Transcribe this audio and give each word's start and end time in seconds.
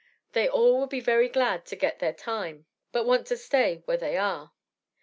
They 0.31 0.49
all 0.49 0.79
would 0.79 0.89
be 0.89 0.99
very 0.99 1.29
glad 1.29 1.67
to 1.67 1.75
get 1.75 1.99
their 1.99 2.11
time, 2.11 2.65
but 2.91 3.05
want 3.05 3.27
to 3.27 3.37
stay 3.37 3.83
where 3.85 3.97
they 3.97 4.17
are." 4.17 4.51